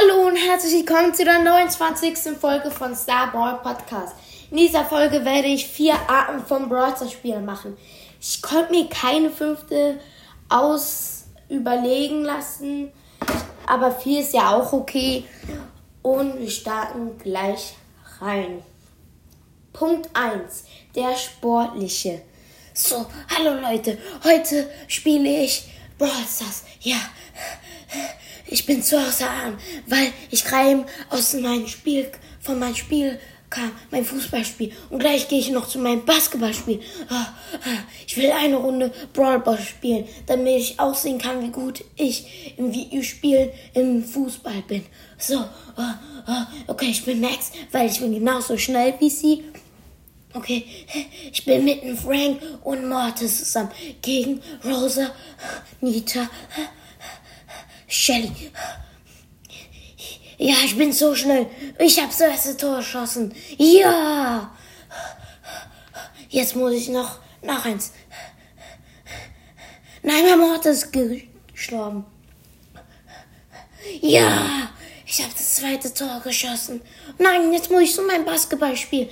Hallo 0.00 0.28
und 0.28 0.36
herzlich 0.36 0.72
willkommen 0.72 1.12
zu 1.12 1.24
der 1.24 1.40
29. 1.40 2.38
Folge 2.40 2.70
von 2.70 2.94
Starball 2.94 3.60
Podcast. 3.62 4.14
In 4.50 4.56
dieser 4.56 4.84
Folge 4.84 5.24
werde 5.24 5.48
ich 5.48 5.66
vier 5.66 5.94
Arten 6.08 6.44
von 6.44 6.68
Browser 6.68 7.08
Spielen 7.08 7.44
machen. 7.44 7.76
Ich 8.20 8.40
konnte 8.40 8.70
mir 8.70 8.88
keine 8.88 9.30
fünfte 9.30 10.00
aus 10.48 11.24
überlegen 11.48 12.22
lassen, 12.22 12.92
aber 13.66 13.90
vier 13.90 14.20
ist 14.20 14.32
ja 14.32 14.54
auch 14.54 14.72
okay. 14.72 15.24
Und 16.02 16.38
wir 16.38 16.50
starten 16.50 17.18
gleich 17.18 17.74
rein. 18.20 18.62
Punkt 19.72 20.08
1. 20.14 20.64
Der 20.94 21.14
sportliche. 21.16 22.22
So, 22.72 23.06
hallo 23.36 23.60
Leute, 23.60 23.98
heute 24.24 24.70
spiele 24.86 25.42
ich 25.42 25.68
Brawl 25.98 26.24
Stars. 26.26 26.64
Ja, 26.80 26.96
ich 28.50 28.66
bin 28.66 28.82
zu 28.82 28.98
außer 28.98 29.30
Atem, 29.30 29.56
weil 29.86 30.12
ich 30.30 30.44
gerade 30.44 30.84
aus 31.08 31.32
meinem 31.34 31.66
Spiel, 31.66 32.10
von 32.40 32.58
meinem 32.58 32.74
Spiel 32.74 33.18
kam, 33.50 33.72
mein 33.90 34.04
Fußballspiel. 34.04 34.72
Und 34.90 35.00
gleich 35.00 35.28
gehe 35.28 35.40
ich 35.40 35.50
noch 35.50 35.68
zu 35.68 35.78
meinem 35.78 36.04
Basketballspiel. 36.04 36.80
Ah, 37.08 37.26
ah, 37.52 37.78
ich 38.06 38.16
will 38.16 38.30
eine 38.30 38.56
Runde 38.56 38.92
Brawl 39.12 39.42
spielen, 39.58 40.06
damit 40.26 40.60
ich 40.60 40.80
aussehen 40.80 41.18
kann, 41.18 41.42
wie 41.42 41.50
gut 41.50 41.84
ich 41.96 42.54
im 42.56 42.72
Videospiel 42.72 43.52
im 43.74 44.04
Fußball 44.04 44.62
bin. 44.66 44.84
So, 45.18 45.44
ah, 45.76 46.46
okay, 46.68 46.86
ich 46.90 47.04
bin 47.04 47.20
Max, 47.20 47.50
weil 47.72 47.90
ich 47.90 48.00
bin 48.00 48.14
genauso 48.14 48.56
schnell 48.56 48.94
wie 49.00 49.10
sie. 49.10 49.44
Okay, 50.32 50.64
ich 51.32 51.44
bin 51.44 51.64
mit 51.64 51.80
Frank 51.98 52.40
und 52.62 52.88
Mortis 52.88 53.38
zusammen 53.38 53.72
gegen 54.00 54.40
Rosa, 54.64 55.10
Nita, 55.80 56.30
Shelly. 57.90 58.52
Ja, 60.38 60.54
ich 60.64 60.78
bin 60.78 60.92
so 60.92 61.14
schnell. 61.14 61.46
Ich 61.78 61.98
habe 61.98 62.08
das 62.08 62.20
erste 62.20 62.56
Tor 62.56 62.76
geschossen. 62.76 63.34
Ja. 63.58 64.54
Jetzt 66.28 66.54
muss 66.54 66.72
ich 66.72 66.88
noch, 66.88 67.18
noch 67.42 67.64
eins. 67.64 67.92
Nein, 70.02 70.24
mein 70.24 70.38
Mortis 70.38 70.84
ist 70.84 70.92
gestorben. 71.52 72.06
Ja, 74.00 74.70
ich 75.04 75.20
habe 75.20 75.32
das 75.32 75.56
zweite 75.56 75.92
Tor 75.92 76.20
geschossen. 76.22 76.80
Nein, 77.18 77.52
jetzt 77.52 77.70
muss 77.70 77.82
ich 77.82 77.94
so 77.94 78.02
mein 78.06 78.24
Basketball 78.24 78.76
spielen. 78.76 79.10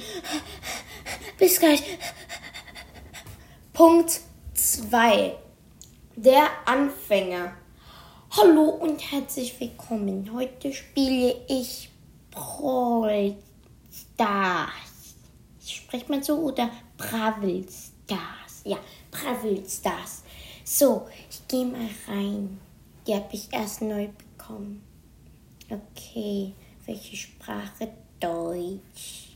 Bis 1.36 1.58
gleich. 1.58 1.82
Punkt 3.72 4.20
2. 4.54 5.36
Der 6.14 6.48
Anfänger. 6.64 7.52
Hallo 8.30 8.70
und 8.70 9.00
herzlich 9.10 9.58
willkommen. 9.60 10.30
Heute 10.32 10.72
spiele 10.72 11.34
ich 11.48 11.90
Brawl 12.30 13.36
Stars. 13.90 15.16
Spricht 15.64 16.08
man 16.08 16.22
so 16.22 16.36
oder 16.36 16.70
Brawl 16.96 17.64
Stars? 17.64 18.62
Ja, 18.64 18.78
Brawl 19.10 19.62
Stars. 19.66 20.22
So, 20.64 21.08
ich 21.30 21.46
gehe 21.48 21.66
mal 21.66 21.88
rein. 22.06 22.60
Die 23.06 23.14
habe 23.14 23.28
ich 23.32 23.48
erst 23.52 23.82
neu 23.82 24.08
bekommen. 24.08 24.82
Okay, 25.70 26.52
welche 26.86 27.16
Sprache? 27.16 27.92
Deutsch 28.20 29.28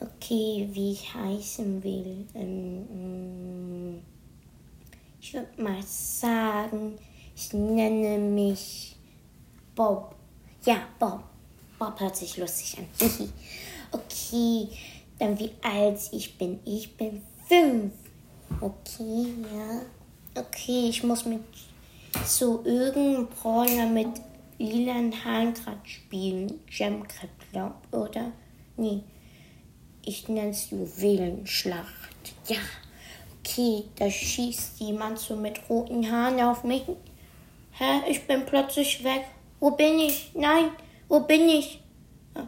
okay, 0.00 0.68
wie 0.72 0.92
ich 0.92 1.14
heißen 1.14 1.82
will. 1.82 2.26
Ähm, 2.34 4.02
ich 5.20 5.34
würde 5.34 5.62
mal 5.62 5.82
sagen, 5.82 6.98
ich 7.40 7.54
nenne 7.54 8.18
mich 8.18 8.96
Bob. 9.74 10.14
Ja, 10.64 10.76
Bob. 10.98 11.22
Bob 11.78 11.98
hört 11.98 12.14
sich 12.14 12.36
lustig 12.36 12.76
an. 12.78 12.86
okay, 13.92 14.68
dann 15.18 15.38
wie 15.38 15.50
alt 15.62 15.98
ich 16.12 16.36
bin. 16.36 16.60
Ich 16.66 16.94
bin 16.96 17.22
fünf. 17.48 17.92
Okay, 18.60 19.34
ja. 19.54 19.80
Okay, 20.34 20.90
ich 20.90 21.02
muss 21.02 21.24
mit 21.24 21.40
so 22.26 22.62
irgendeinem 22.64 23.26
Brawler 23.28 23.86
mit 23.86 24.20
lilanen 24.58 25.24
Haaren 25.24 25.54
gerade 25.54 25.80
spielen. 25.84 26.60
Gemcrab, 26.66 27.30
glaub, 27.52 27.74
oder? 27.90 28.32
Nee. 28.76 29.02
Ich 30.04 30.28
nenne 30.28 30.50
es 30.50 30.70
Juwelenschlacht. 30.70 32.34
Ja, 32.48 32.58
okay, 33.38 33.84
da 33.96 34.10
schießt 34.10 34.80
jemand 34.80 35.18
so 35.18 35.36
mit 35.36 35.58
roten 35.70 36.10
Haaren 36.10 36.40
auf 36.40 36.64
mich. 36.64 36.82
Hä, 37.72 38.02
ich 38.08 38.26
bin 38.26 38.44
plötzlich 38.46 39.02
weg. 39.04 39.24
Wo 39.58 39.70
bin 39.70 39.98
ich? 39.98 40.32
Nein, 40.34 40.70
wo 41.08 41.20
bin 41.20 41.48
ich? 41.48 41.80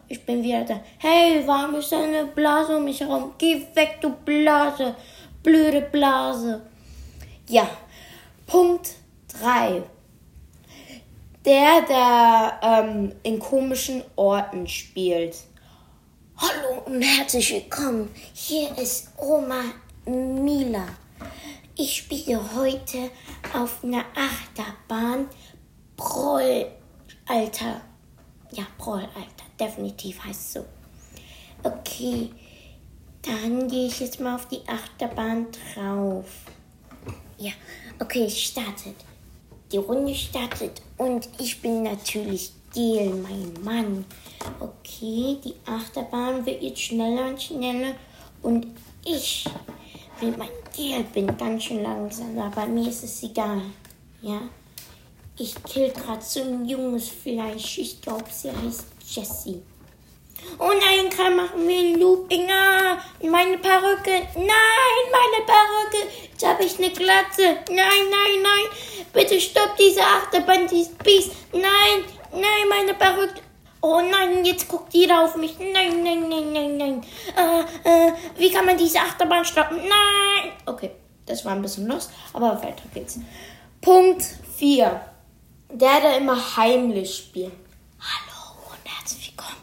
Ich 0.08 0.24
bin 0.24 0.42
wieder 0.42 0.64
da. 0.64 0.80
Hey, 0.98 1.42
warum 1.46 1.74
ist 1.76 1.92
da 1.92 2.02
eine 2.02 2.26
Blase 2.26 2.76
um 2.76 2.84
mich 2.84 3.00
herum? 3.00 3.32
Geh 3.38 3.66
weg, 3.74 3.98
du 4.00 4.10
Blase. 4.10 4.94
Blöde 5.42 5.80
Blase. 5.82 6.62
Ja, 7.48 7.68
Punkt 8.46 8.94
3. 9.40 9.82
Der, 11.44 11.82
der 11.82 12.60
ähm, 12.62 13.12
in 13.22 13.38
komischen 13.38 14.02
Orten 14.14 14.68
spielt. 14.68 15.36
Hallo 16.36 16.82
und 16.86 17.02
herzlich 17.02 17.52
willkommen. 17.52 18.08
Hier 18.32 18.76
ist 18.78 19.10
Oma 19.16 19.62
Mila. 20.06 20.86
Ich 21.74 21.96
spiele 21.96 22.38
heute 22.54 23.10
auf 23.54 23.82
einer 23.82 24.04
Achterbahn 24.14 25.26
Proll, 25.96 26.66
Alter. 27.26 27.80
Ja, 28.52 28.66
Proll, 28.76 29.00
Alter. 29.00 29.44
Definitiv 29.58 30.22
heißt 30.22 30.40
es 30.40 30.52
so. 30.52 30.64
Okay, 31.62 32.28
dann 33.22 33.68
gehe 33.68 33.86
ich 33.86 34.00
jetzt 34.00 34.20
mal 34.20 34.34
auf 34.34 34.46
die 34.48 34.60
Achterbahn 34.66 35.46
drauf. 35.74 36.26
Ja, 37.38 37.52
okay, 37.98 38.24
es 38.24 38.38
startet. 38.38 38.96
Die 39.72 39.78
Runde 39.78 40.14
startet 40.14 40.82
und 40.98 41.26
ich 41.38 41.62
bin 41.62 41.84
natürlich 41.84 42.52
Gel, 42.74 43.14
mein 43.14 43.64
Mann. 43.64 44.04
Okay, 44.60 45.38
die 45.42 45.54
Achterbahn 45.64 46.44
wird 46.44 46.62
jetzt 46.62 46.82
schneller 46.82 47.28
und 47.28 47.42
schneller 47.42 47.94
und 48.42 48.66
ich 49.06 49.46
mit 50.20 50.36
meinem 50.36 50.61
Gel 50.74 51.04
bin 51.04 51.36
ganz 51.36 51.64
schön 51.64 51.82
langsam, 51.82 52.38
aber 52.38 52.66
mir 52.66 52.88
ist 52.88 53.04
es 53.04 53.22
egal. 53.22 53.62
Ja, 54.20 54.40
ich 55.36 55.54
kill 55.64 55.90
gerade 55.90 56.22
so 56.22 56.40
ein 56.40 56.64
junges 56.64 57.08
Fleisch. 57.08 57.78
Ich 57.78 58.00
glaube, 58.00 58.24
sie 58.30 58.50
heißt 58.50 58.86
Jessie. 59.06 59.62
Oh 60.58 60.72
nein, 60.80 61.08
gerade 61.10 61.36
machen 61.36 61.68
wir 61.68 61.78
ein 61.78 62.00
Looping. 62.00 62.48
Ah, 62.50 62.98
meine 63.22 63.58
Perücke. 63.58 64.26
Nein, 64.34 65.04
meine 65.12 65.46
Perücke. 65.46 66.08
Jetzt 66.30 66.46
habe 66.46 66.64
ich 66.64 66.78
eine 66.78 66.90
Glatze. 66.90 67.58
Nein, 67.68 68.08
nein, 68.10 68.42
nein. 68.42 69.06
Bitte 69.12 69.40
stopp 69.40 69.76
diese 69.78 70.02
Achterbahn, 70.02 70.66
dieses 70.66 70.92
Biest. 70.94 71.30
Nein, 71.52 72.04
Nein, 72.32 72.68
meine 72.68 72.94
Perücke. 72.94 73.42
Oh 73.84 74.00
nein, 74.00 74.44
jetzt 74.44 74.68
guckt 74.68 74.94
jeder 74.94 75.24
auf 75.24 75.34
mich. 75.36 75.58
Nein, 75.58 76.02
nein, 76.04 76.28
nein, 76.28 76.52
nein, 76.52 76.76
nein. 76.76 77.04
Äh, 77.36 78.08
äh, 78.08 78.12
wie 78.38 78.50
kann 78.52 78.64
man 78.64 78.78
diese 78.78 79.00
Achterbahn 79.00 79.44
stoppen? 79.44 79.76
Nein. 79.78 80.52
Okay, 80.66 80.92
das 81.26 81.44
war 81.44 81.52
ein 81.52 81.62
bisschen 81.62 81.88
los, 81.88 82.08
aber 82.32 82.62
weiter 82.62 82.84
geht's. 82.94 83.18
Punkt 83.80 84.22
4. 84.56 85.00
Der, 85.72 86.00
der 86.00 86.16
immer 86.18 86.56
heimlich 86.56 87.16
spielt. 87.16 87.52
Hallo 87.98 88.56
und 88.70 88.88
herzlich 88.98 89.28
willkommen 89.30 89.56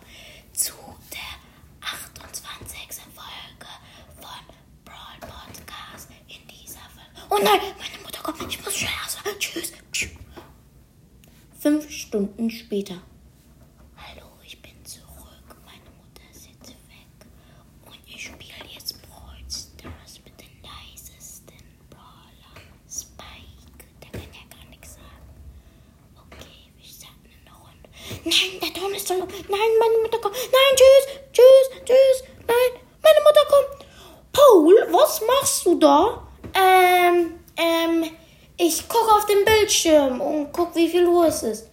zu 0.53 0.73
der 1.13 1.87
28. 1.87 2.77
Folge 3.15 3.71
von 4.19 4.43
Brawl 4.83 5.19
Podcast 5.21 6.09
in 6.27 6.45
dieser 6.47 6.79
Folge. 6.89 7.27
Oh 7.29 7.37
nein, 7.41 7.61
meine 7.77 8.03
Mutter 8.03 8.21
kommt. 8.21 8.41
Ich 8.49 8.63
muss 8.65 8.75
schnell 8.75 8.91
raus. 9.03 9.17
Tschüss. 9.39 9.71
Fünf 11.59 11.89
Stunden 11.91 12.49
später. 12.49 12.95
Hallo, 13.97 14.27
ich 14.45 14.61
bin 14.61 14.71
zurück. 14.85 15.57
Meine 15.65 15.89
Mutter 15.97 16.23
ist 16.31 16.47
jetzt 16.47 16.69
weg. 16.69 17.27
Und 17.85 17.99
ich 18.07 18.23
spiele 18.25 18.65
jetzt 18.73 18.95
Brawl 19.01 19.37
Stars 19.49 20.21
mit 20.23 20.39
den 20.39 20.47
leisesten 20.63 21.57
Brawler. 21.89 22.55
Spike, 22.89 23.83
der 24.01 24.09
kann 24.11 24.29
ja 24.33 24.57
gar 24.57 24.69
nichts 24.69 24.93
sagen. 24.95 25.27
Okay, 26.15 26.71
wir 26.77 26.85
starten 26.85 27.29
eine 27.45 27.55
Runde. 27.55 27.89
Nein, 28.29 28.59
der 28.61 28.73
Ton 28.73 28.93
ist 28.93 29.07
so. 29.07 29.15
Nein, 29.15 29.27
meine 29.79 29.97
Mutter 30.03 30.19
kommt. 30.19 30.35
Nein, 30.35 30.75
tschüss, 30.75 31.19
tschüss, 31.33 31.83
tschüss. 31.83 32.23
Nein, 32.47 32.81
meine 33.01 33.19
Mutter 33.23 33.45
kommt. 33.49 33.85
Paul, 34.31 34.87
was 34.91 35.21
machst 35.25 35.65
du 35.65 35.75
da? 35.79 36.27
Ähm, 36.53 37.39
ähm, 37.57 38.11
ich 38.57 38.87
gucke 38.87 39.11
auf 39.11 39.25
den 39.25 39.43
Bildschirm 39.45 40.21
und 40.21 40.51
guck, 40.51 40.75
wie 40.75 40.89
viel 40.89 41.07
Uhr 41.07 41.25
es 41.25 41.41
ist. 41.41 41.69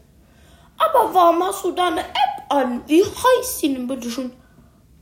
Aber 0.78 1.12
warum 1.12 1.42
hast 1.44 1.64
du 1.64 1.72
da 1.72 1.88
eine 1.88 2.00
App 2.00 2.44
an? 2.48 2.82
Wie 2.86 3.04
heißt 3.04 3.58
sie 3.58 3.74
denn 3.74 3.86
bitte 3.86 4.10
schon? 4.10 4.32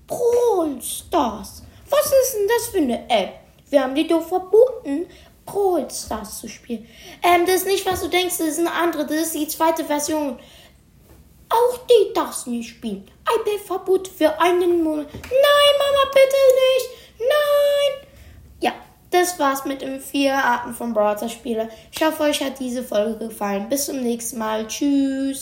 Brawl 0.09 0.81
Stars. 0.83 1.63
Was 1.89 2.07
ist 2.07 2.35
denn 2.35 2.49
das 2.49 2.67
für 2.69 2.79
eine 2.79 3.09
App? 3.09 3.35
Wir 3.71 3.83
haben 3.83 3.95
dir 3.95 4.09
doch 4.09 4.27
verboten, 4.27 5.07
Brawl 5.47 5.89
Stars 5.91 6.41
zu 6.41 6.49
spielen. 6.49 6.87
Ähm, 7.23 7.47
das 7.47 7.57
ist 7.57 7.67
nicht, 7.67 7.87
was 7.87 8.01
du 8.01 8.09
denkst, 8.09 8.39
das 8.39 8.49
ist 8.49 8.59
eine 8.59 8.73
andere. 8.73 9.07
Das 9.07 9.17
ist 9.17 9.35
die 9.35 9.49
zweite 9.49 9.85
Version. 9.85 10.39
Auch 11.55 11.79
die 11.87 12.13
darfst 12.13 12.49
nicht 12.49 12.69
spielen. 12.69 13.09
iPad-Verbot 13.41 14.09
für 14.09 14.41
einen 14.41 14.83
Monat. 14.83 15.07
Nein, 15.13 15.75
Mama, 15.79 16.11
bitte 16.13 16.41
nicht. 16.65 16.89
Nein. 17.21 18.09
Ja, 18.61 18.73
das 19.11 19.39
war's 19.39 19.65
mit 19.65 19.83
den 19.83 20.01
vier 20.01 20.35
Arten 20.35 20.75
von 20.75 20.93
Browser-Spiele. 20.93 21.69
Ich 21.93 22.05
hoffe, 22.05 22.25
euch 22.25 22.43
hat 22.43 22.59
diese 22.59 22.83
Folge 22.83 23.29
gefallen. 23.29 23.69
Bis 23.69 23.87
zum 23.87 24.01
nächsten 24.01 24.39
Mal. 24.39 24.67
Tschüss. 24.67 25.33